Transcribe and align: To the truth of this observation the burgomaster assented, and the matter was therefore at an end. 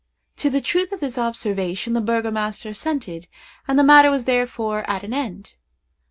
To 0.37 0.49
the 0.49 0.61
truth 0.61 0.91
of 0.91 0.99
this 0.99 1.19
observation 1.19 1.93
the 1.93 2.01
burgomaster 2.01 2.69
assented, 2.69 3.27
and 3.67 3.77
the 3.77 3.83
matter 3.83 4.09
was 4.09 4.25
therefore 4.25 4.83
at 4.89 5.03
an 5.03 5.13
end. 5.13 5.53